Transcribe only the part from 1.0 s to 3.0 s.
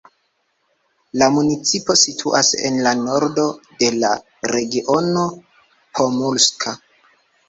La municipo situas en la